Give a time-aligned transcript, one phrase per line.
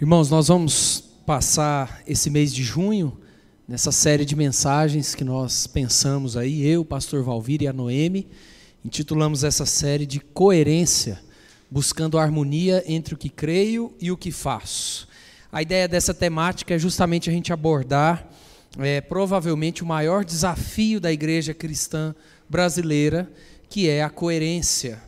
[0.00, 3.20] Irmãos, nós vamos passar esse mês de junho
[3.68, 8.26] nessa série de mensagens que nós pensamos aí, eu, pastor Valvir e a Noemi,
[8.82, 11.20] intitulamos essa série de coerência,
[11.70, 15.06] buscando harmonia entre o que creio e o que faço.
[15.52, 18.26] A ideia dessa temática é justamente a gente abordar
[18.78, 22.14] é, provavelmente o maior desafio da igreja cristã
[22.48, 23.30] brasileira,
[23.68, 24.98] que é a coerência,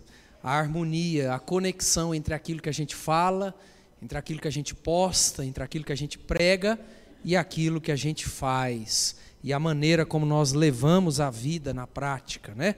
[0.44, 3.54] a harmonia, a conexão entre aquilo que a gente fala
[4.02, 6.78] entre aquilo que a gente posta, entre aquilo que a gente prega
[7.24, 11.86] e aquilo que a gente faz e a maneira como nós levamos a vida na
[11.86, 12.76] prática, né?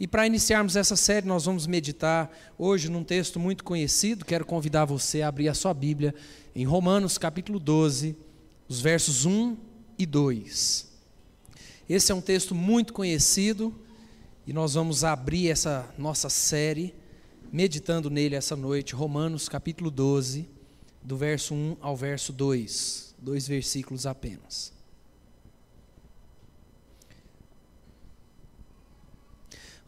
[0.00, 4.24] E para iniciarmos essa série, nós vamos meditar hoje num texto muito conhecido.
[4.24, 6.14] Quero convidar você a abrir a sua Bíblia
[6.54, 8.16] em Romanos, capítulo 12,
[8.66, 9.56] os versos 1
[9.98, 10.88] e 2.
[11.88, 13.74] Esse é um texto muito conhecido
[14.46, 16.94] e nós vamos abrir essa nossa série
[17.52, 20.55] meditando nele essa noite, Romanos, capítulo 12,
[21.06, 24.72] do verso 1 ao verso 2, dois versículos apenas.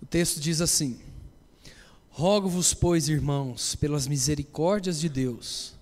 [0.00, 1.00] O texto diz assim:
[2.08, 5.74] Rogo-vos, pois, irmãos, pelas misericórdias de Deus,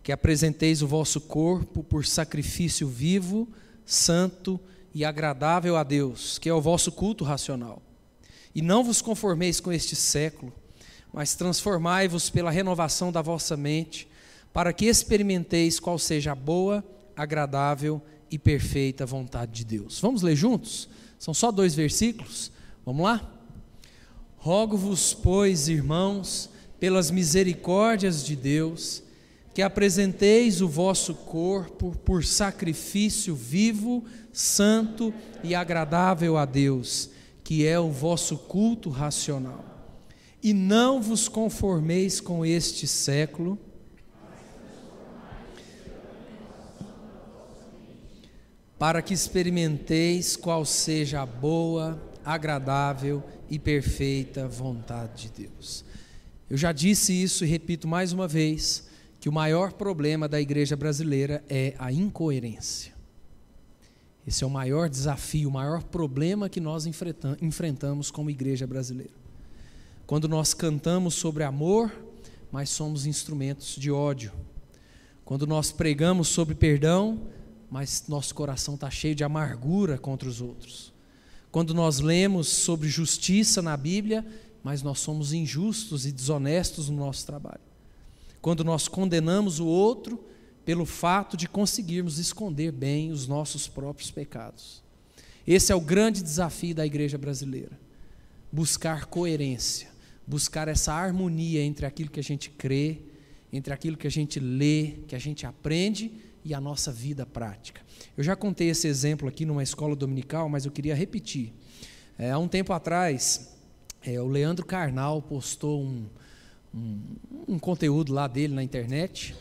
[0.00, 3.48] que apresenteis o vosso corpo por sacrifício vivo,
[3.84, 4.60] santo
[4.94, 7.82] e agradável a Deus, que é o vosso culto racional.
[8.54, 10.52] E não vos conformeis com este século,
[11.12, 14.08] mas transformai-vos pela renovação da vossa mente
[14.58, 20.00] para que experimenteis qual seja a boa, agradável e perfeita vontade de Deus.
[20.00, 20.88] Vamos ler juntos?
[21.16, 22.50] São só dois versículos.
[22.84, 23.40] Vamos lá?
[24.36, 29.00] Rogo-vos, pois, irmãos, pelas misericórdias de Deus,
[29.54, 35.14] que apresenteis o vosso corpo por sacrifício vivo, santo
[35.44, 37.10] e agradável a Deus,
[37.44, 39.64] que é o vosso culto racional.
[40.42, 43.56] E não vos conformeis com este século,
[48.78, 55.84] para que experimenteis qual seja a boa, agradável e perfeita vontade de Deus.
[56.48, 58.86] Eu já disse isso e repito mais uma vez,
[59.20, 62.92] que o maior problema da igreja brasileira é a incoerência.
[64.26, 66.86] Esse é o maior desafio, o maior problema que nós
[67.40, 69.14] enfrentamos como igreja brasileira.
[70.06, 71.92] Quando nós cantamos sobre amor,
[72.52, 74.32] mas somos instrumentos de ódio.
[75.24, 77.22] Quando nós pregamos sobre perdão,
[77.70, 80.92] mas nosso coração está cheio de amargura contra os outros.
[81.50, 84.26] Quando nós lemos sobre justiça na Bíblia,
[84.62, 87.60] mas nós somos injustos e desonestos no nosso trabalho.
[88.40, 90.22] Quando nós condenamos o outro
[90.64, 94.82] pelo fato de conseguirmos esconder bem os nossos próprios pecados.
[95.46, 97.72] Esse é o grande desafio da igreja brasileira.
[98.52, 99.88] Buscar coerência,
[100.26, 102.98] buscar essa harmonia entre aquilo que a gente crê,
[103.50, 106.12] entre aquilo que a gente lê, que a gente aprende
[106.48, 107.82] e a nossa vida prática.
[108.16, 111.52] Eu já contei esse exemplo aqui numa escola dominical, mas eu queria repetir.
[112.18, 113.54] É, há um tempo atrás,
[114.02, 116.06] é, o Leandro Carnal postou um,
[116.74, 117.00] um,
[117.46, 119.36] um conteúdo lá dele na internet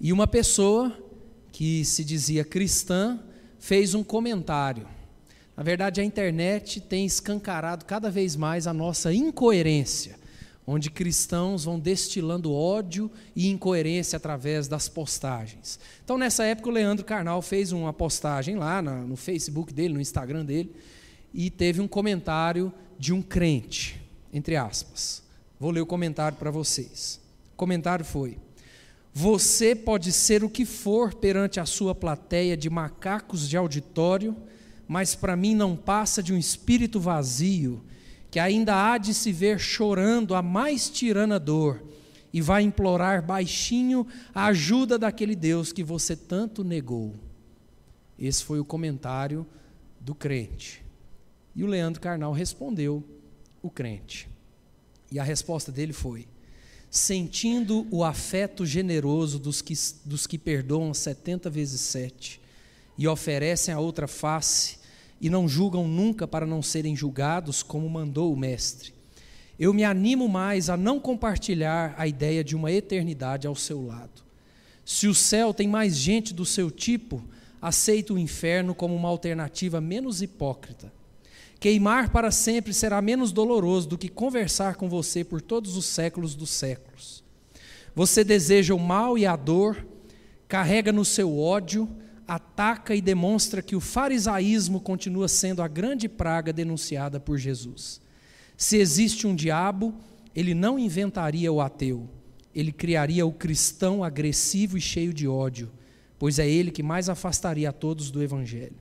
[0.00, 0.96] e uma pessoa
[1.50, 3.18] que se dizia cristã
[3.58, 4.86] fez um comentário.
[5.56, 10.21] Na verdade, a internet tem escancarado cada vez mais a nossa incoerência
[10.66, 15.78] onde cristãos vão destilando ódio e incoerência através das postagens.
[16.04, 20.44] Então, nessa época, o Leandro Carnal fez uma postagem lá no Facebook dele, no Instagram
[20.44, 20.72] dele,
[21.34, 24.00] e teve um comentário de um crente,
[24.32, 25.22] entre aspas.
[25.58, 27.20] Vou ler o comentário para vocês.
[27.54, 28.38] O comentário foi:
[29.12, 34.36] Você pode ser o que for perante a sua plateia de macacos de auditório,
[34.86, 37.82] mas para mim não passa de um espírito vazio
[38.32, 41.84] que ainda há de se ver chorando a mais tirana dor
[42.32, 47.14] e vai implorar baixinho a ajuda daquele Deus que você tanto negou.
[48.18, 49.46] Esse foi o comentário
[50.00, 50.82] do crente.
[51.54, 53.04] E o Leandro Carnal respondeu
[53.60, 54.30] o crente.
[55.10, 56.26] E a resposta dele foi:
[56.90, 59.74] sentindo o afeto generoso dos que,
[60.06, 62.40] dos que perdoam 70 vezes sete
[62.96, 64.78] e oferecem a outra face,
[65.22, 68.92] e não julgam nunca para não serem julgados, como mandou o Mestre.
[69.56, 74.20] Eu me animo mais a não compartilhar a ideia de uma eternidade ao seu lado.
[74.84, 77.22] Se o céu tem mais gente do seu tipo,
[77.60, 80.92] aceito o inferno como uma alternativa menos hipócrita.
[81.60, 86.34] Queimar para sempre será menos doloroso do que conversar com você por todos os séculos
[86.34, 87.22] dos séculos.
[87.94, 89.86] Você deseja o mal e a dor,
[90.48, 91.88] carrega no seu ódio,
[92.34, 98.00] ataca e demonstra que o farisaísmo continua sendo a grande praga denunciada por Jesus.
[98.56, 99.94] Se existe um diabo,
[100.34, 102.08] ele não inventaria o ateu.
[102.54, 105.70] ele criaria o cristão agressivo e cheio de ódio,
[106.18, 108.76] pois é ele que mais afastaria a todos do evangelho.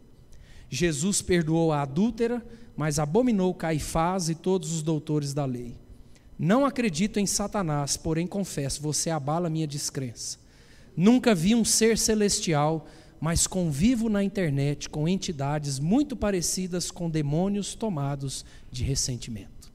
[0.69, 2.45] Jesus perdoou a adúltera,
[2.75, 5.75] mas abominou Caifás e todos os doutores da lei.
[6.37, 10.37] Não acredito em Satanás, porém confesso, você abala minha descrença.
[10.95, 12.87] Nunca vi um ser celestial,
[13.21, 19.71] mas convivo na internet com entidades muito parecidas com demônios tomados de ressentimento.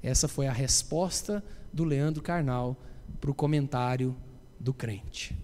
[0.00, 2.80] Essa foi a resposta do Leandro Carnal
[3.20, 4.16] para o comentário
[4.60, 5.36] do crente.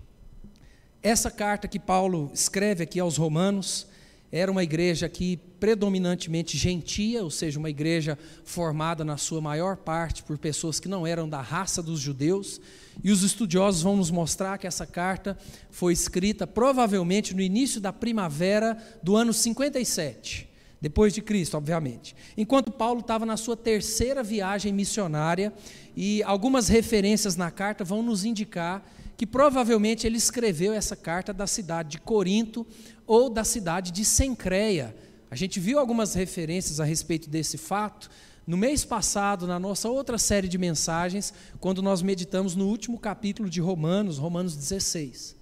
[1.02, 3.88] Essa carta que Paulo escreve aqui aos Romanos
[4.30, 10.22] era uma igreja que predominantemente gentia, ou seja, uma igreja formada na sua maior parte
[10.22, 12.60] por pessoas que não eram da raça dos judeus,
[13.02, 15.36] e os estudiosos vão nos mostrar que essa carta
[15.70, 20.48] foi escrita provavelmente no início da primavera do ano 57,
[20.80, 22.14] depois de Cristo, obviamente.
[22.36, 25.52] Enquanto Paulo estava na sua terceira viagem missionária,
[25.96, 28.82] e algumas referências na carta vão nos indicar
[29.16, 32.66] que provavelmente ele escreveu essa carta da cidade de Corinto
[33.06, 34.94] ou da cidade de Sencreia.
[35.30, 38.10] A gente viu algumas referências a respeito desse fato
[38.46, 43.48] no mês passado, na nossa outra série de mensagens, quando nós meditamos no último capítulo
[43.48, 45.34] de Romanos, Romanos 16.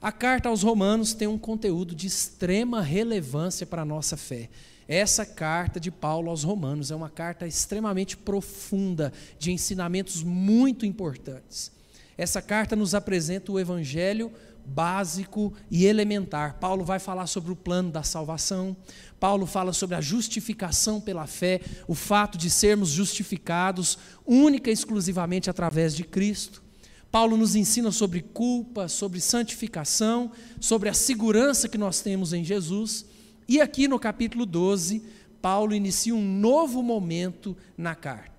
[0.00, 4.50] A carta aos Romanos tem um conteúdo de extrema relevância para a nossa fé.
[4.86, 11.72] Essa carta de Paulo aos Romanos é uma carta extremamente profunda, de ensinamentos muito importantes.
[12.18, 14.30] Essa carta nos apresenta o evangelho
[14.66, 16.58] básico e elementar.
[16.58, 18.76] Paulo vai falar sobre o plano da salvação.
[19.20, 25.50] Paulo fala sobre a justificação pela fé, o fato de sermos justificados única e exclusivamente
[25.50, 26.62] através de Cristo.
[27.10, 33.06] Paulo nos ensina sobre culpa, sobre santificação, sobre a segurança que nós temos em Jesus.
[33.46, 35.02] E aqui no capítulo 12,
[35.40, 38.33] Paulo inicia um novo momento na carta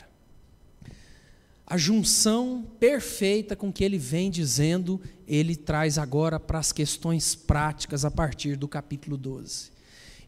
[1.68, 8.06] a junção perfeita com que ele vem dizendo, ele traz agora para as questões práticas
[8.06, 9.74] a partir do capítulo 12.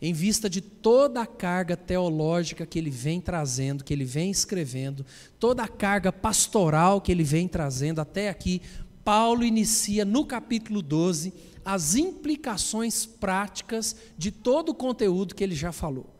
[0.01, 5.05] Em vista de toda a carga teológica que ele vem trazendo, que ele vem escrevendo,
[5.39, 8.61] toda a carga pastoral que ele vem trazendo até aqui,
[9.03, 11.33] Paulo inicia no capítulo 12
[11.63, 16.16] as implicações práticas de todo o conteúdo que ele já falou.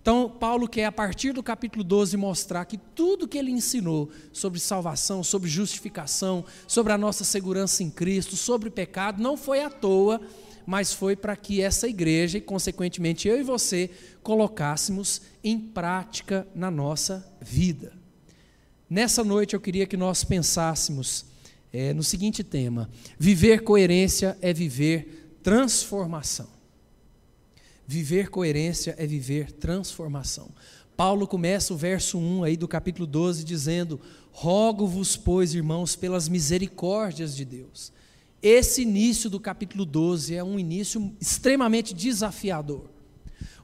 [0.00, 4.58] Então, Paulo quer, a partir do capítulo 12, mostrar que tudo que ele ensinou sobre
[4.58, 10.20] salvação, sobre justificação, sobre a nossa segurança em Cristo, sobre pecado, não foi à toa,
[10.64, 13.90] mas foi para que essa igreja e, consequentemente, eu e você
[14.22, 17.92] colocássemos em prática na nossa vida.
[18.88, 21.26] Nessa noite eu queria que nós pensássemos
[21.72, 26.57] é, no seguinte tema: viver coerência é viver transformação.
[27.90, 30.50] Viver coerência é viver transformação.
[30.94, 33.98] Paulo começa o verso 1 aí do capítulo 12 dizendo:
[34.30, 37.90] Rogo-vos, pois, irmãos, pelas misericórdias de Deus.
[38.42, 42.90] Esse início do capítulo 12 é um início extremamente desafiador.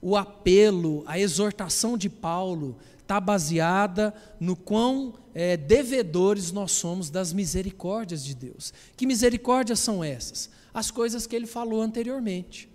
[0.00, 7.30] O apelo, a exortação de Paulo está baseada no quão é, devedores nós somos das
[7.30, 8.72] misericórdias de Deus.
[8.96, 10.48] Que misericórdias são essas?
[10.72, 12.72] As coisas que ele falou anteriormente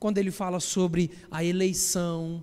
[0.00, 2.42] quando ele fala sobre a eleição,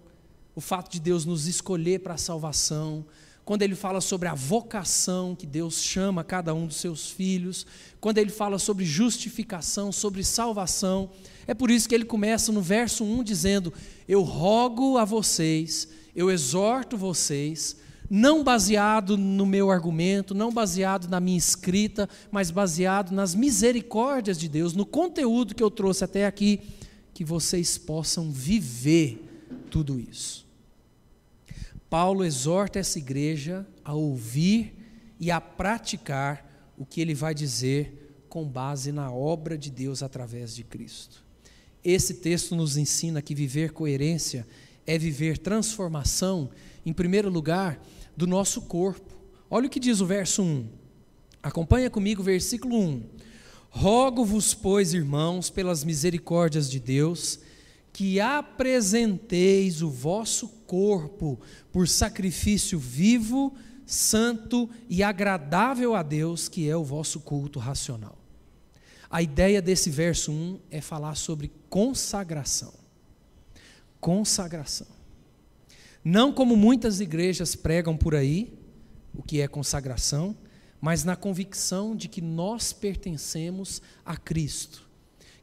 [0.56, 3.04] o fato de Deus nos escolher para a salvação,
[3.44, 7.65] quando ele fala sobre a vocação que Deus chama cada um dos seus filhos,
[8.00, 11.09] quando ele fala sobre justificação, sobre salvação.
[11.47, 13.73] É por isso que ele começa no verso 1 dizendo:
[14.07, 17.78] Eu rogo a vocês, eu exorto vocês,
[18.09, 24.47] não baseado no meu argumento, não baseado na minha escrita, mas baseado nas misericórdias de
[24.47, 26.59] Deus, no conteúdo que eu trouxe até aqui
[27.18, 29.19] que vocês possam viver
[29.71, 30.45] tudo isso.
[31.90, 34.76] Paulo exorta essa igreja a ouvir
[35.19, 40.56] e a praticar o que ele vai dizer com base na obra de Deus através
[40.56, 41.26] de Cristo.
[41.83, 44.45] Esse texto nos ensina que viver coerência
[44.86, 46.52] é viver transformação,
[46.86, 47.83] em primeiro lugar,
[48.16, 49.18] do nosso corpo.
[49.50, 50.69] Olha o que diz o verso 1.
[51.42, 53.04] Acompanha comigo o versículo 1.
[53.69, 57.40] Rogo-vos, pois, irmãos, pelas misericórdias de Deus,
[57.94, 61.40] que apresenteis o vosso corpo
[61.71, 63.56] por sacrifício vivo,
[63.86, 68.18] santo e agradável a Deus, que é o vosso culto racional.
[69.09, 72.74] A ideia desse verso 1 é falar sobre consagração.
[74.00, 74.88] Consagração.
[76.04, 78.54] Não como muitas igrejas pregam por aí,
[79.14, 80.36] o que é consagração,
[80.80, 84.88] mas na convicção de que nós pertencemos a Cristo,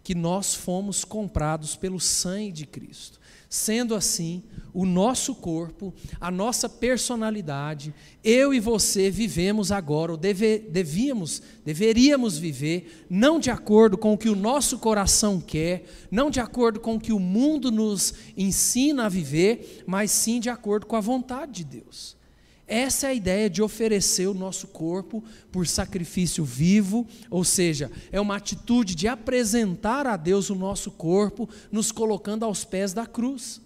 [0.03, 3.19] que nós fomos comprados pelo sangue de Cristo.
[3.49, 10.59] Sendo assim, o nosso corpo, a nossa personalidade, eu e você vivemos agora, ou deve,
[10.59, 16.41] devíamos, deveríamos viver, não de acordo com o que o nosso coração quer, não de
[16.41, 20.97] acordo com o que o mundo nos ensina a viver, mas sim de acordo com
[20.97, 22.17] a vontade de Deus.
[22.67, 28.19] Essa é a ideia de oferecer o nosso corpo por sacrifício vivo, ou seja, é
[28.19, 33.61] uma atitude de apresentar a Deus o nosso corpo, nos colocando aos pés da cruz.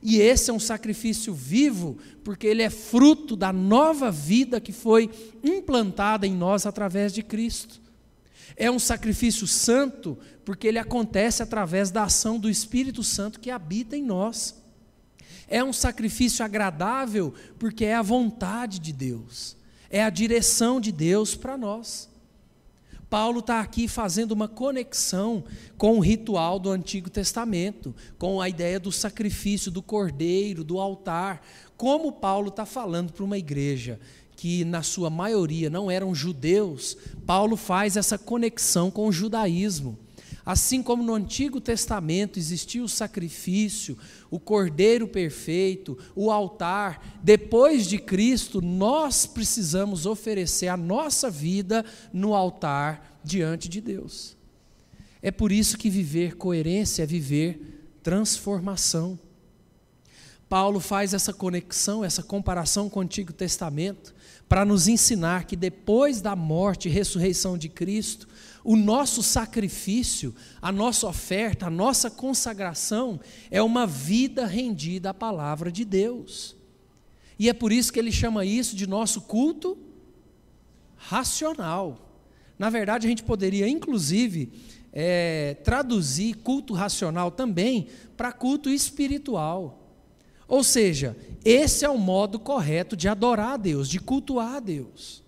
[0.00, 5.10] E esse é um sacrifício vivo, porque ele é fruto da nova vida que foi
[5.42, 7.80] implantada em nós através de Cristo.
[8.56, 13.96] É um sacrifício santo, porque ele acontece através da ação do Espírito Santo que habita
[13.96, 14.57] em nós.
[15.48, 19.56] É um sacrifício agradável porque é a vontade de Deus,
[19.90, 22.08] é a direção de Deus para nós.
[23.08, 25.42] Paulo está aqui fazendo uma conexão
[25.78, 31.42] com o ritual do Antigo Testamento, com a ideia do sacrifício, do cordeiro, do altar.
[31.74, 33.98] Como Paulo está falando para uma igreja
[34.36, 39.98] que, na sua maioria, não eram judeus, Paulo faz essa conexão com o judaísmo.
[40.48, 43.98] Assim como no Antigo Testamento existia o sacrifício,
[44.30, 52.32] o cordeiro perfeito, o altar, depois de Cristo, nós precisamos oferecer a nossa vida no
[52.32, 54.38] altar diante de Deus.
[55.20, 59.18] É por isso que viver coerência é viver transformação.
[60.48, 64.14] Paulo faz essa conexão, essa comparação com o Antigo Testamento,
[64.48, 68.26] para nos ensinar que depois da morte e ressurreição de Cristo,
[68.68, 73.18] o nosso sacrifício, a nossa oferta, a nossa consagração
[73.50, 76.54] é uma vida rendida à palavra de Deus.
[77.38, 79.78] E é por isso que ele chama isso de nosso culto
[80.96, 82.12] racional.
[82.58, 84.52] Na verdade, a gente poderia, inclusive,
[84.92, 87.86] é, traduzir culto racional também
[88.18, 89.96] para culto espiritual.
[90.46, 95.24] Ou seja, esse é o modo correto de adorar a Deus, de cultuar a Deus.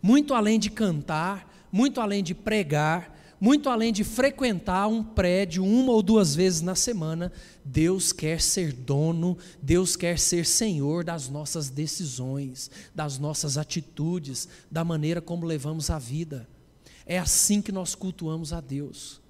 [0.00, 5.92] Muito além de cantar, muito além de pregar, muito além de frequentar um prédio uma
[5.92, 7.32] ou duas vezes na semana,
[7.64, 14.84] Deus quer ser dono, Deus quer ser senhor das nossas decisões, das nossas atitudes, da
[14.84, 16.46] maneira como levamos a vida.
[17.06, 19.20] É assim que nós cultuamos a Deus.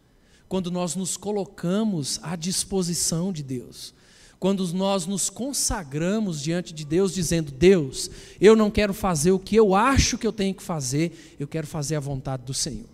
[0.48, 3.94] Quando nós nos colocamos à disposição de Deus,
[4.40, 9.54] quando nós nos consagramos diante de Deus, dizendo: Deus, eu não quero fazer o que
[9.54, 12.88] eu acho que eu tenho que fazer, eu quero fazer a vontade do Senhor.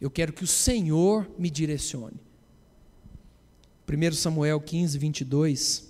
[0.00, 2.16] Eu quero que o Senhor me direcione.
[3.88, 5.88] 1 Samuel 15, 22.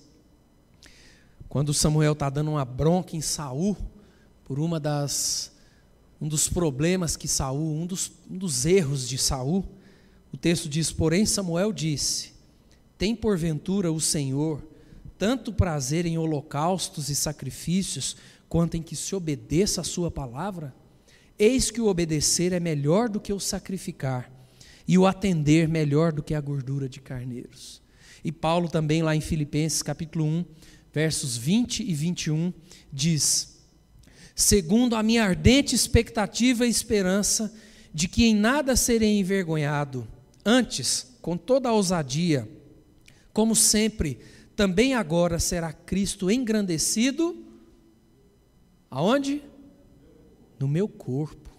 [1.48, 3.76] Quando Samuel está dando uma bronca em Saul,
[4.44, 5.52] por uma das,
[6.20, 9.64] um dos problemas que Saul, um dos, um dos erros de Saul,
[10.30, 12.39] o texto diz: Porém, Samuel disse:
[13.00, 14.62] tem porventura o Senhor
[15.16, 18.14] tanto prazer em holocaustos e sacrifícios,
[18.46, 20.74] quanto em que se obedeça a Sua palavra?
[21.38, 24.30] Eis que o obedecer é melhor do que o sacrificar,
[24.86, 27.80] e o atender melhor do que a gordura de carneiros.
[28.22, 30.44] E Paulo também, lá em Filipenses capítulo 1,
[30.92, 32.52] versos 20 e 21,
[32.92, 33.60] diz:
[34.34, 37.50] Segundo a minha ardente expectativa e esperança
[37.94, 40.06] de que em nada serei envergonhado,
[40.44, 42.46] antes, com toda a ousadia,
[43.32, 44.18] como sempre,
[44.56, 47.44] também agora será Cristo engrandecido.
[48.90, 49.42] Aonde?
[50.58, 51.50] No meu corpo,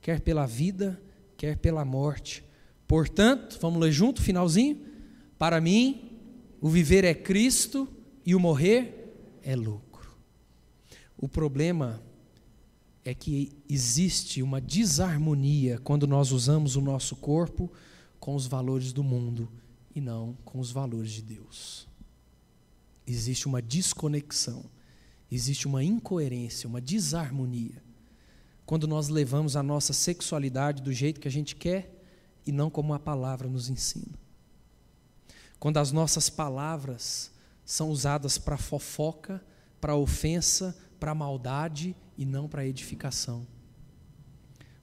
[0.00, 1.00] quer pela vida,
[1.36, 2.44] quer pela morte.
[2.86, 4.78] Portanto, vamos ler junto, finalzinho.
[5.38, 6.12] Para mim,
[6.60, 7.88] o viver é Cristo
[8.24, 10.10] e o morrer é lucro.
[11.16, 12.02] O problema
[13.04, 17.72] é que existe uma desarmonia quando nós usamos o nosso corpo
[18.20, 19.50] com os valores do mundo
[19.94, 21.88] e não com os valores de Deus.
[23.06, 24.64] Existe uma desconexão,
[25.30, 27.82] existe uma incoerência, uma desarmonia.
[28.64, 32.00] Quando nós levamos a nossa sexualidade do jeito que a gente quer
[32.46, 34.18] e não como a palavra nos ensina.
[35.58, 37.30] Quando as nossas palavras
[37.64, 39.44] são usadas para fofoca,
[39.80, 43.46] para ofensa, para maldade e não para edificação.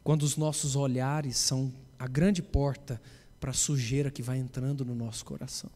[0.04, 3.02] Quando os nossos olhares são a grande porta
[3.39, 5.70] para a sujeira que vai entrando no nosso coração.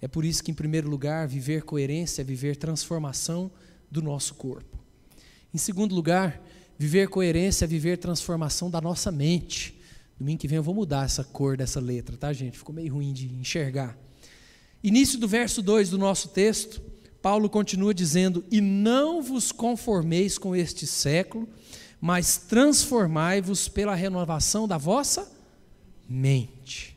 [0.00, 3.50] É por isso que, em primeiro lugar, viver coerência é viver transformação
[3.90, 4.78] do nosso corpo.
[5.54, 6.40] Em segundo lugar,
[6.78, 9.78] viver coerência é viver transformação da nossa mente.
[10.18, 12.58] Domingo que vem eu vou mudar essa cor dessa letra, tá, gente?
[12.58, 13.96] Ficou meio ruim de enxergar.
[14.82, 16.82] Início do verso 2 do nosso texto,
[17.20, 21.48] Paulo continua dizendo: E não vos conformeis com este século,
[22.00, 25.30] mas transformai-vos pela renovação da vossa
[26.12, 26.94] mente.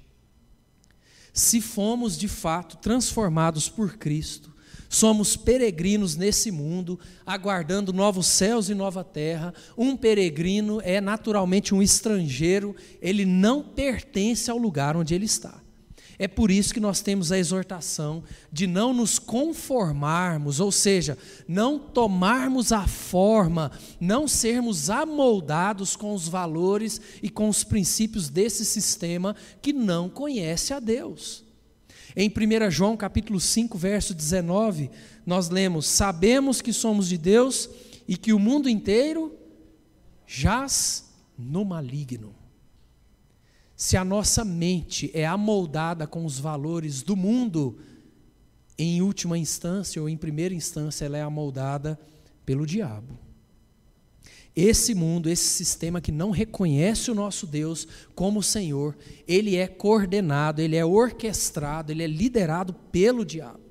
[1.34, 4.54] Se fomos de fato transformados por Cristo,
[4.90, 9.54] somos peregrinos nesse mundo, aguardando novos céus e nova terra.
[9.78, 15.65] Um peregrino é naturalmente um estrangeiro, ele não pertence ao lugar onde ele está.
[16.18, 21.18] É por isso que nós temos a exortação de não nos conformarmos, ou seja,
[21.48, 28.64] não tomarmos a forma, não sermos amoldados com os valores e com os princípios desse
[28.64, 31.44] sistema que não conhece a Deus.
[32.16, 34.90] Em 1 João capítulo 5, verso 19,
[35.26, 37.70] nós lemos: Sabemos que somos de Deus
[38.08, 39.38] e que o mundo inteiro
[40.26, 42.34] jaz no maligno.
[43.76, 47.78] Se a nossa mente é amoldada com os valores do mundo,
[48.78, 52.00] em última instância ou em primeira instância, ela é amoldada
[52.46, 53.20] pelo diabo.
[54.56, 58.96] Esse mundo, esse sistema que não reconhece o nosso Deus como Senhor,
[59.28, 63.65] ele é coordenado, ele é orquestrado, ele é liderado pelo diabo.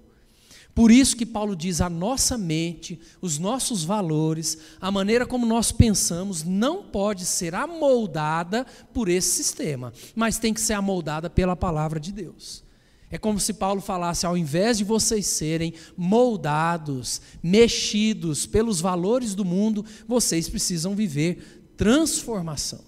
[0.75, 5.71] Por isso que Paulo diz: a nossa mente, os nossos valores, a maneira como nós
[5.71, 12.01] pensamos, não pode ser amoldada por esse sistema, mas tem que ser amoldada pela palavra
[12.01, 12.65] de Deus.
[13.09, 19.45] É como se Paulo falasse: ao invés de vocês serem moldados, mexidos pelos valores do
[19.45, 22.81] mundo, vocês precisam viver transformação.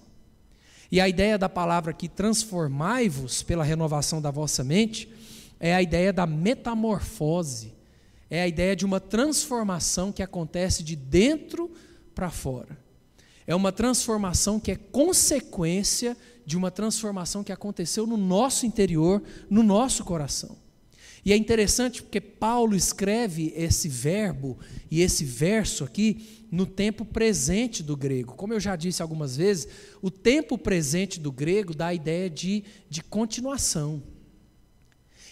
[0.91, 5.09] E a ideia da palavra aqui, transformai-vos pela renovação da vossa mente,
[5.59, 7.76] é a ideia da metamorfose
[8.29, 11.71] é a ideia de uma transformação que acontece de dentro
[12.13, 12.77] para fora.
[13.45, 19.63] É uma transformação que é consequência de uma transformação que aconteceu no nosso interior, no
[19.63, 20.57] nosso coração.
[21.23, 24.57] E é interessante porque Paulo escreve esse verbo
[24.89, 28.33] e esse verso aqui no tempo presente do grego.
[28.35, 29.67] Como eu já disse algumas vezes,
[30.01, 34.01] o tempo presente do grego dá a ideia de, de continuação.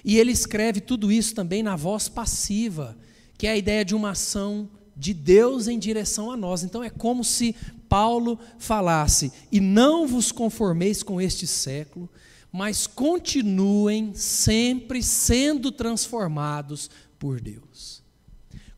[0.05, 2.95] E ele escreve tudo isso também na voz passiva,
[3.39, 6.63] que é a ideia de uma ação de Deus em direção a nós.
[6.63, 7.55] Então é como se
[7.89, 12.07] Paulo falasse: "E não vos conformeis com este século,
[12.51, 16.87] mas continuem sempre sendo transformados
[17.17, 18.03] por Deus."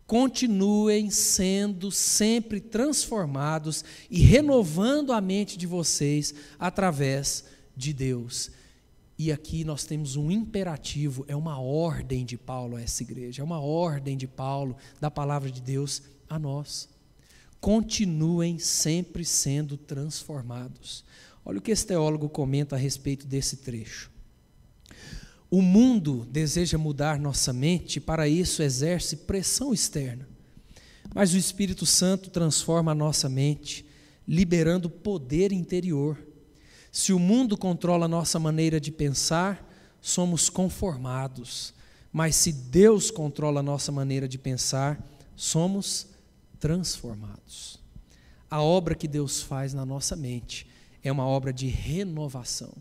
[0.08, 7.44] Continuem sendo sempre transformados e renovando a mente de vocês através
[7.76, 8.50] de Deus.
[9.18, 13.46] E aqui nós temos um imperativo, é uma ordem de Paulo a essa igreja, é
[13.46, 16.88] uma ordem de Paulo, da palavra de Deus a nós.
[17.60, 21.04] Continuem sempre sendo transformados.
[21.44, 24.12] Olha o que esse teólogo comenta a respeito desse trecho.
[25.50, 30.28] O mundo deseja mudar nossa mente, para isso exerce pressão externa.
[31.16, 33.86] Mas o Espírito Santo transforma a nossa mente,
[34.28, 36.27] liberando poder interior
[36.98, 39.64] se o mundo controla a nossa maneira de pensar,
[40.02, 41.72] somos conformados.
[42.12, 45.00] Mas se Deus controla a nossa maneira de pensar,
[45.36, 46.08] somos
[46.60, 47.80] transformados.
[48.50, 50.66] A obra que Deus faz na nossa mente
[51.04, 52.74] é uma obra de renovação.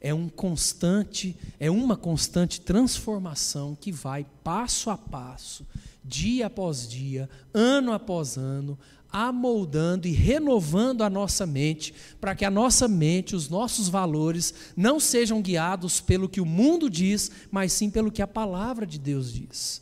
[0.00, 5.64] É um constante, é uma constante transformação que vai passo a passo,
[6.04, 8.76] dia após dia, ano após ano,
[9.16, 14.98] amoldando e renovando a nossa mente, para que a nossa mente, os nossos valores, não
[14.98, 19.32] sejam guiados pelo que o mundo diz, mas sim pelo que a palavra de Deus
[19.32, 19.80] diz.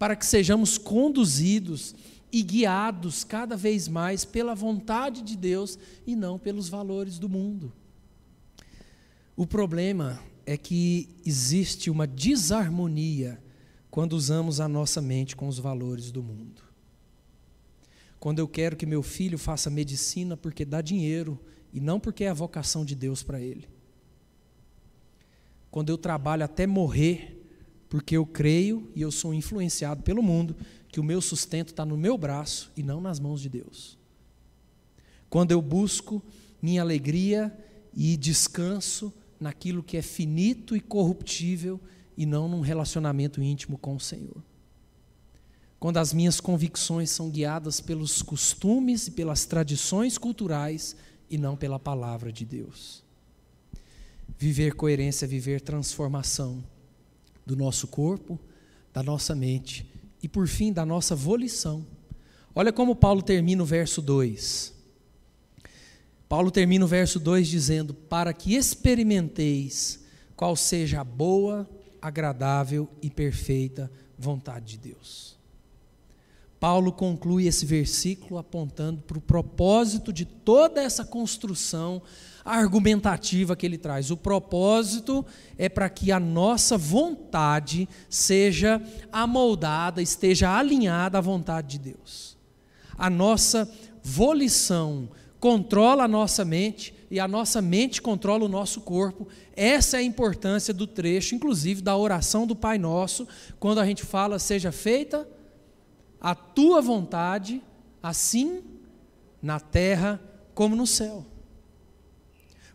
[0.00, 1.94] Para que sejamos conduzidos
[2.32, 7.72] e guiados cada vez mais pela vontade de Deus e não pelos valores do mundo.
[9.36, 13.40] O problema é que existe uma desarmonia
[13.92, 16.71] quando usamos a nossa mente com os valores do mundo.
[18.22, 21.40] Quando eu quero que meu filho faça medicina porque dá dinheiro
[21.72, 23.68] e não porque é a vocação de Deus para ele.
[25.72, 27.44] Quando eu trabalho até morrer
[27.88, 30.54] porque eu creio e eu sou influenciado pelo mundo
[30.86, 33.98] que o meu sustento está no meu braço e não nas mãos de Deus.
[35.28, 36.22] Quando eu busco
[36.62, 37.52] minha alegria
[37.92, 41.80] e descanso naquilo que é finito e corruptível
[42.16, 44.44] e não num relacionamento íntimo com o Senhor
[45.82, 50.94] quando as minhas convicções são guiadas pelos costumes e pelas tradições culturais
[51.28, 53.02] e não pela palavra de Deus.
[54.38, 56.62] Viver coerência é viver transformação
[57.44, 58.38] do nosso corpo,
[58.92, 59.84] da nossa mente
[60.22, 61.84] e, por fim, da nossa volição.
[62.54, 64.72] Olha como Paulo termina o verso 2.
[66.28, 69.98] Paulo termina o verso 2 dizendo: Para que experimenteis
[70.36, 71.68] qual seja a boa,
[72.00, 75.41] agradável e perfeita vontade de Deus.
[76.62, 82.00] Paulo conclui esse versículo apontando para o propósito de toda essa construção
[82.44, 84.12] argumentativa que ele traz.
[84.12, 85.26] O propósito
[85.58, 92.36] é para que a nossa vontade seja amoldada, esteja alinhada à vontade de Deus.
[92.96, 93.68] A nossa
[94.00, 95.08] volição
[95.40, 99.26] controla a nossa mente e a nossa mente controla o nosso corpo.
[99.56, 103.26] Essa é a importância do trecho, inclusive da oração do Pai Nosso,
[103.58, 105.26] quando a gente fala seja feita
[106.22, 107.60] a tua vontade,
[108.00, 108.62] assim
[109.42, 110.22] na terra
[110.54, 111.26] como no céu.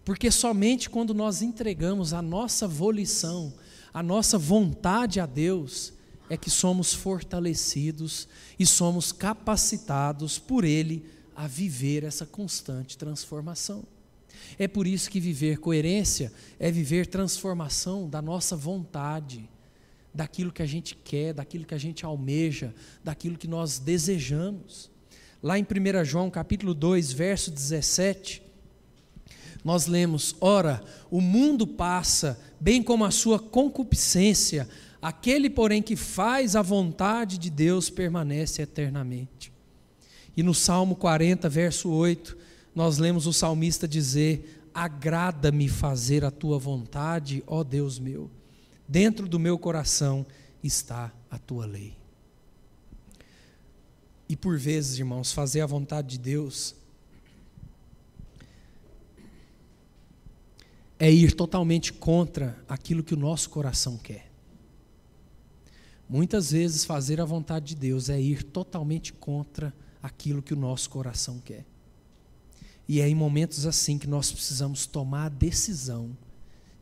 [0.03, 3.53] Porque somente quando nós entregamos a nossa volição,
[3.93, 5.93] a nossa vontade a Deus,
[6.29, 8.27] é que somos fortalecidos
[8.59, 13.85] e somos capacitados por Ele a viver essa constante transformação.
[14.59, 19.49] É por isso que viver coerência é viver transformação da nossa vontade
[20.17, 24.89] daquilo que a gente quer, daquilo que a gente almeja, daquilo que nós desejamos.
[25.43, 28.41] Lá em 1 João capítulo 2, verso 17,
[29.63, 34.67] nós lemos: Ora, o mundo passa, bem como a sua concupiscência,
[34.99, 39.53] aquele, porém, que faz a vontade de Deus permanece eternamente.
[40.35, 42.35] E no Salmo 40, verso 8,
[42.73, 48.31] nós lemos o salmista dizer: Agrada-me fazer a tua vontade, ó Deus meu
[48.87, 50.25] dentro do meu coração
[50.63, 51.95] está a tua lei.
[54.29, 56.75] E por vezes, irmãos, fazer a vontade de Deus
[60.99, 64.31] é ir totalmente contra aquilo que o nosso coração quer.
[66.09, 70.89] Muitas vezes, fazer a vontade de Deus é ir totalmente contra aquilo que o nosso
[70.89, 71.65] coração quer.
[72.87, 76.17] E é em momentos assim que nós precisamos tomar a decisão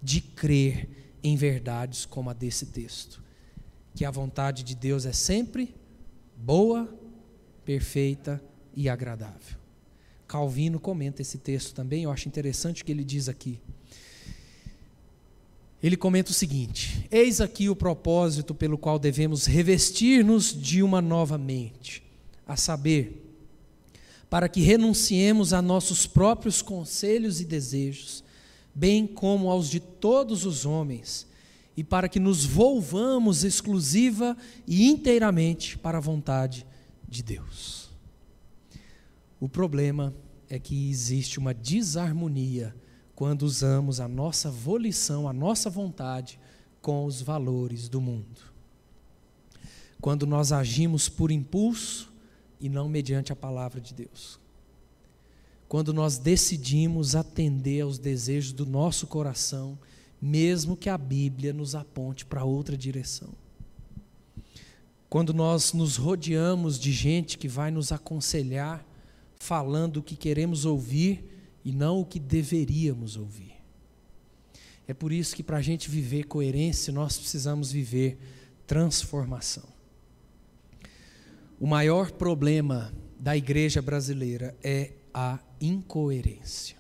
[0.02, 3.20] de crer em verdades como a desse texto.
[3.96, 5.74] Que a vontade de Deus é sempre
[6.38, 6.88] boa,
[7.64, 8.42] perfeita
[8.76, 9.58] e agradável.
[10.28, 13.60] Calvino comenta esse texto também, eu acho interessante o que ele diz aqui.
[15.82, 21.38] Ele comenta o seguinte: Eis aqui o propósito pelo qual devemos revestir-nos de uma nova
[21.38, 22.04] mente,
[22.46, 23.24] a saber,
[24.30, 28.25] para que renunciemos a nossos próprios conselhos e desejos
[28.76, 31.26] bem como aos de todos os homens,
[31.78, 36.68] e para que nos volvamos exclusiva e inteiramente para a vontade
[37.08, 37.90] de Deus.
[39.40, 40.14] O problema
[40.50, 42.76] é que existe uma desarmonia
[43.14, 46.40] quando usamos a nossa volição, a nossa vontade
[46.82, 48.42] com os valores do mundo.
[50.00, 52.14] Quando nós agimos por impulso
[52.60, 54.40] e não mediante a palavra de Deus
[55.68, 59.78] quando nós decidimos atender aos desejos do nosso coração,
[60.22, 63.30] mesmo que a Bíblia nos aponte para outra direção.
[65.10, 68.86] Quando nós nos rodeamos de gente que vai nos aconselhar,
[69.38, 71.24] falando o que queremos ouvir
[71.64, 73.54] e não o que deveríamos ouvir.
[74.88, 78.18] É por isso que, para a gente viver coerência, nós precisamos viver
[78.68, 79.64] transformação.
[81.60, 86.76] O maior problema da igreja brasileira é a incoerência.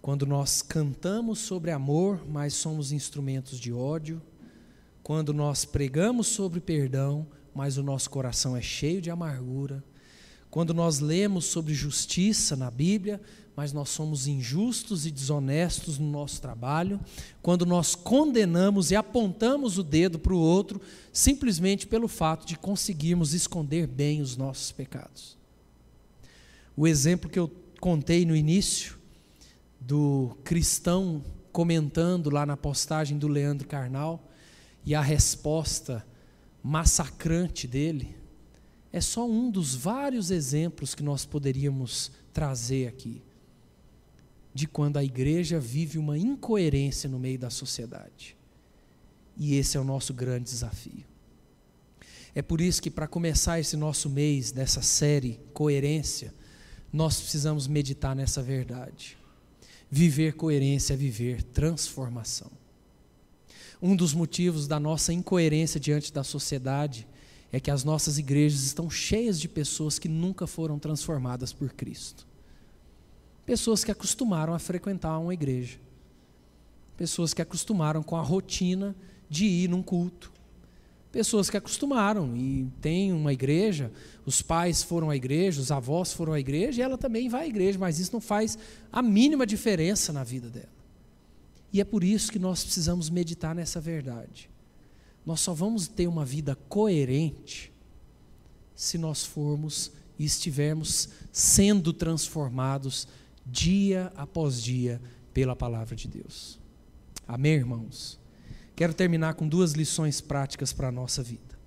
[0.00, 4.22] Quando nós cantamos sobre amor, mas somos instrumentos de ódio,
[5.02, 9.82] quando nós pregamos sobre perdão, mas o nosso coração é cheio de amargura,
[10.48, 13.20] quando nós lemos sobre justiça na Bíblia,
[13.56, 17.00] mas nós somos injustos e desonestos no nosso trabalho,
[17.42, 20.80] quando nós condenamos e apontamos o dedo para o outro
[21.12, 25.35] simplesmente pelo fato de conseguirmos esconder bem os nossos pecados
[26.76, 28.98] o exemplo que eu contei no início,
[29.80, 34.30] do cristão comentando lá na postagem do Leandro Carnal,
[34.84, 36.06] e a resposta
[36.62, 38.16] massacrante dele,
[38.92, 43.22] é só um dos vários exemplos que nós poderíamos trazer aqui,
[44.52, 48.36] de quando a igreja vive uma incoerência no meio da sociedade.
[49.36, 51.04] E esse é o nosso grande desafio.
[52.34, 56.34] É por isso que, para começar esse nosso mês dessa série Coerência,
[56.96, 59.18] nós precisamos meditar nessa verdade.
[59.90, 62.50] Viver coerência é viver transformação.
[63.82, 67.06] Um dos motivos da nossa incoerência diante da sociedade
[67.52, 72.26] é que as nossas igrejas estão cheias de pessoas que nunca foram transformadas por Cristo.
[73.44, 75.78] Pessoas que acostumaram a frequentar uma igreja.
[76.96, 78.96] Pessoas que acostumaram com a rotina
[79.28, 80.32] de ir num culto
[81.16, 83.90] pessoas que acostumaram e tem uma igreja,
[84.26, 87.46] os pais foram à igreja, os avós foram à igreja e ela também vai à
[87.46, 88.58] igreja, mas isso não faz
[88.92, 90.68] a mínima diferença na vida dela.
[91.72, 94.50] E é por isso que nós precisamos meditar nessa verdade.
[95.24, 97.72] Nós só vamos ter uma vida coerente
[98.74, 103.08] se nós formos e estivermos sendo transformados
[103.46, 105.00] dia após dia
[105.32, 106.58] pela palavra de Deus.
[107.26, 108.18] Amém, irmãos?
[108.76, 111.58] Quero terminar com duas lições práticas para a nossa vida.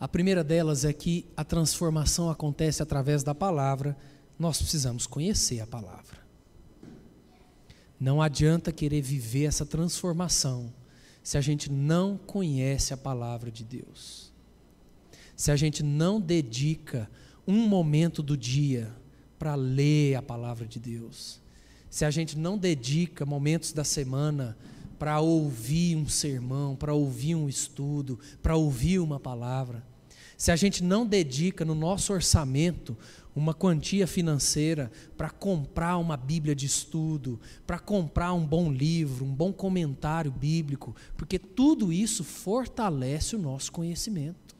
[0.00, 3.94] A primeira delas é que a transformação acontece através da palavra,
[4.38, 6.24] nós precisamos conhecer a palavra.
[8.00, 10.72] Não adianta querer viver essa transformação
[11.22, 14.32] se a gente não conhece a palavra de Deus.
[15.36, 17.10] Se a gente não dedica
[17.46, 18.90] um momento do dia
[19.38, 21.40] para ler a palavra de Deus.
[21.90, 24.56] Se a gente não dedica momentos da semana
[25.04, 29.84] para ouvir um sermão, para ouvir um estudo, para ouvir uma palavra.
[30.34, 32.96] Se a gente não dedica no nosso orçamento
[33.36, 39.34] uma quantia financeira para comprar uma Bíblia de estudo, para comprar um bom livro, um
[39.34, 44.56] bom comentário bíblico, porque tudo isso fortalece o nosso conhecimento.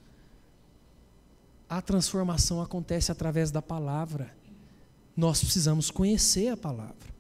[1.67, 4.37] A transformação acontece através da palavra.
[5.17, 7.14] Nós precisamos conhecer a palavra.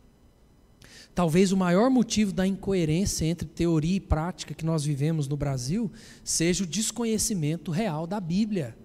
[1.15, 5.91] Talvez o maior motivo da incoerência entre teoria e prática que nós vivemos no Brasil
[6.25, 8.77] seja o desconhecimento real da Bíblia.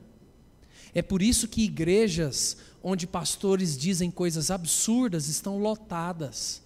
[0.93, 6.61] É por isso que igrejas onde pastores dizem coisas absurdas estão lotadas,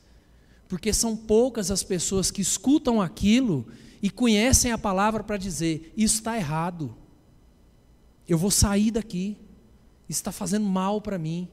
[0.68, 3.66] porque são poucas as pessoas que escutam aquilo
[4.02, 6.94] e conhecem a palavra para dizer: isso está errado,
[8.28, 9.38] eu vou sair daqui,
[10.10, 11.48] isso está fazendo mal para mim,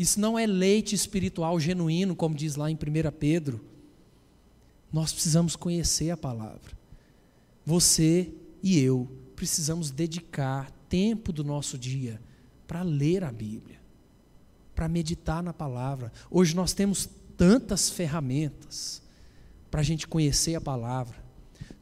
[0.00, 2.78] isso não é leite espiritual genuíno, como diz lá em 1
[3.18, 3.60] Pedro.
[4.90, 6.78] Nós precisamos conhecer a palavra.
[7.66, 8.32] Você
[8.62, 12.18] e eu precisamos dedicar tempo do nosso dia
[12.66, 13.78] para ler a Bíblia,
[14.74, 16.10] para meditar na palavra.
[16.30, 19.02] Hoje nós temos tantas ferramentas
[19.70, 21.22] para a gente conhecer a palavra.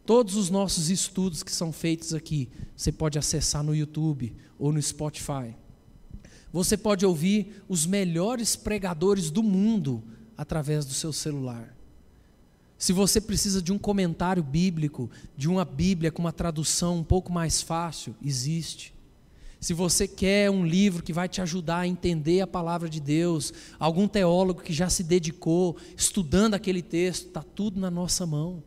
[0.05, 4.83] Todos os nossos estudos que são feitos aqui, você pode acessar no YouTube ou no
[4.83, 5.55] Spotify.
[6.53, 10.03] Você pode ouvir os melhores pregadores do mundo
[10.37, 11.77] através do seu celular.
[12.79, 17.33] Se você precisa de um comentário bíblico, de uma Bíblia com uma tradução um pouco
[17.33, 18.95] mais fácil, existe.
[19.61, 23.53] Se você quer um livro que vai te ajudar a entender a palavra de Deus,
[23.79, 28.63] algum teólogo que já se dedicou estudando aquele texto, está tudo na nossa mão.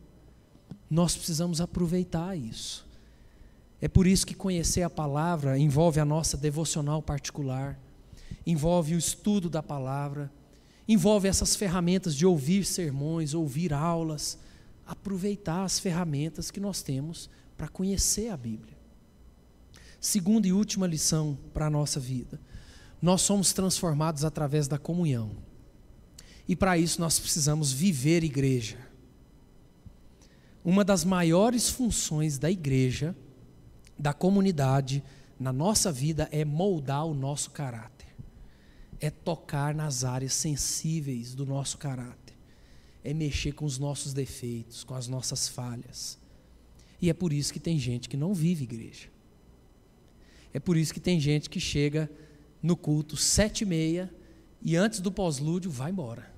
[0.90, 2.86] Nós precisamos aproveitar isso.
[3.82, 7.76] É por isso que conhecer a palavra envolve a nossa devocional particular,
[8.46, 10.30] envolve o estudo da palavra,
[10.86, 14.38] envolve essas ferramentas de ouvir sermões, ouvir aulas,
[14.86, 18.76] aproveitar as ferramentas que nós temos para conhecer a Bíblia.
[20.00, 22.40] Segunda e última lição para a nossa vida.
[23.00, 25.32] Nós somos transformados através da comunhão.
[26.46, 28.78] E para isso nós precisamos viver igreja.
[30.64, 33.16] Uma das maiores funções da igreja,
[34.02, 35.00] da comunidade,
[35.38, 38.08] na nossa vida é moldar o nosso caráter.
[38.98, 42.36] É tocar nas áreas sensíveis do nosso caráter.
[43.04, 46.18] É mexer com os nossos defeitos, com as nossas falhas.
[47.00, 49.08] E é por isso que tem gente que não vive igreja.
[50.52, 52.10] É por isso que tem gente que chega
[52.60, 54.12] no culto sete e meia
[54.60, 56.28] e antes do pós-lúdio vai embora.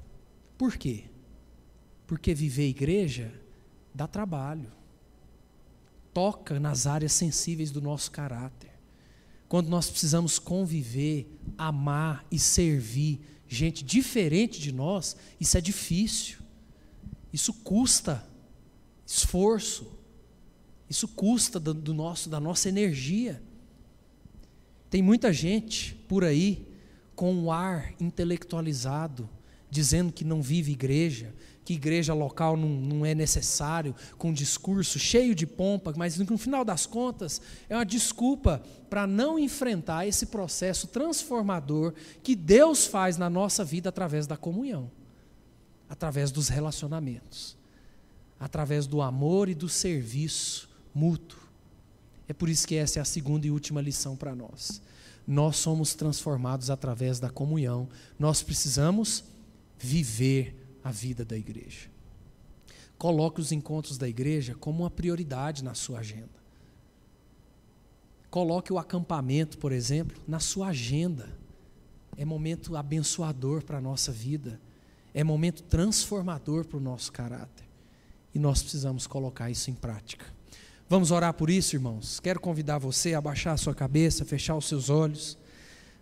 [0.59, 1.05] Por quê?
[2.07, 3.33] Porque viver igreja
[3.94, 4.70] dá trabalho.
[6.14, 8.70] Toca nas áreas sensíveis do nosso caráter.
[9.48, 16.38] Quando nós precisamos conviver, amar e servir gente diferente de nós, isso é difícil.
[17.33, 18.27] Isso custa
[19.07, 19.92] esforço.
[20.88, 23.42] Isso custa do, do nosso, da nossa energia.
[24.90, 26.66] Tem muita gente por aí
[27.14, 29.29] com um ar intelectualizado,
[29.70, 34.98] dizendo que não vive igreja, que igreja local não, não é necessário, com um discurso
[34.98, 40.27] cheio de pompa, mas no final das contas é uma desculpa para não enfrentar esse
[40.27, 44.90] processo transformador que Deus faz na nossa vida através da comunhão,
[45.88, 47.57] através dos relacionamentos,
[48.38, 51.38] através do amor e do serviço mútuo.
[52.29, 54.83] É por isso que essa é a segunda e última lição para nós.
[55.27, 57.88] Nós somos transformados através da comunhão.
[58.18, 59.24] Nós precisamos
[59.79, 61.88] viver a vida da igreja.
[62.98, 66.44] Coloque os encontros da igreja como uma prioridade na sua agenda.
[68.30, 71.36] Coloque o acampamento, por exemplo, na sua agenda.
[72.16, 74.60] É momento abençoador para a nossa vida.
[75.14, 77.64] É momento transformador para o nosso caráter.
[78.34, 80.26] E nós precisamos colocar isso em prática.
[80.88, 82.20] Vamos orar por isso, irmãos?
[82.20, 85.38] Quero convidar você a baixar a sua cabeça, fechar os seus olhos,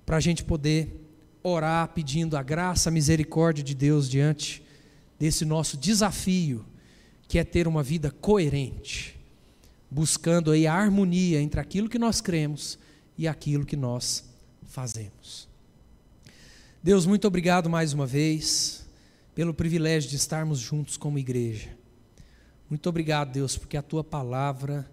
[0.04, 0.98] para a gente poder
[1.42, 4.61] orar pedindo a graça, a misericórdia de Deus diante
[5.22, 6.64] desse nosso desafio,
[7.28, 9.16] que é ter uma vida coerente,
[9.88, 12.76] buscando aí a harmonia entre aquilo que nós cremos
[13.16, 14.24] e aquilo que nós
[14.64, 15.48] fazemos.
[16.82, 18.84] Deus, muito obrigado mais uma vez
[19.32, 21.70] pelo privilégio de estarmos juntos como igreja.
[22.68, 24.90] Muito obrigado, Deus, porque a tua palavra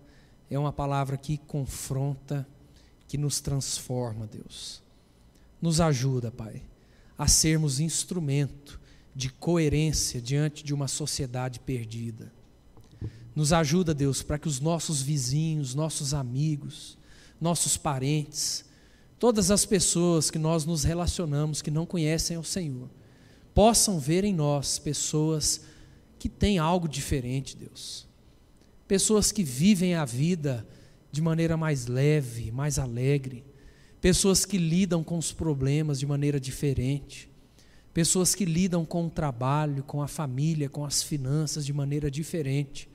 [0.47, 2.47] é uma palavra que confronta,
[3.07, 4.83] que nos transforma, Deus.
[5.59, 6.61] Nos ajuda, Pai,
[7.17, 8.78] a sermos instrumento
[9.19, 12.31] de coerência diante de uma sociedade perdida.
[13.35, 16.97] Nos ajuda, Deus, para que os nossos vizinhos, nossos amigos,
[17.39, 18.63] nossos parentes,
[19.19, 22.89] todas as pessoas que nós nos relacionamos que não conhecem o Senhor,
[23.53, 25.65] possam ver em nós pessoas
[26.17, 28.07] que têm algo diferente, Deus.
[28.87, 30.65] Pessoas que vivem a vida
[31.11, 33.43] de maneira mais leve, mais alegre.
[33.99, 37.28] Pessoas que lidam com os problemas de maneira diferente.
[37.99, 42.87] Pessoas que lidam com o trabalho, com a família, com as finanças de maneira diferente.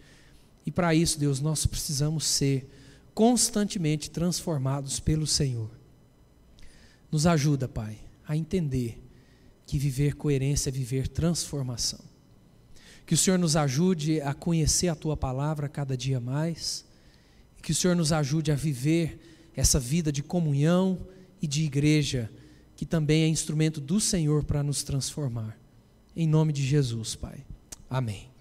[0.65, 2.67] E para isso, Deus, nós precisamos ser
[3.13, 5.69] constantemente transformados pelo Senhor.
[7.13, 8.99] Nos ajuda, Pai, a entender
[9.67, 12.01] que viver coerência é viver transformação.
[13.05, 16.83] Que o Senhor nos ajude a conhecer a tua palavra cada dia mais.
[17.61, 20.99] Que o Senhor nos ajude a viver essa vida de comunhão
[21.43, 22.31] e de igreja,
[22.77, 25.59] que também é instrumento do Senhor para nos transformar.
[26.17, 27.45] Em nome de Jesus, Pai.
[27.89, 28.34] Amém.